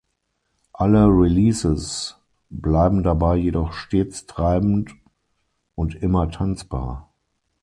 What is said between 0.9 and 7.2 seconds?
Releases bleiben dabei jedoch stets treibend und immer tanzbar.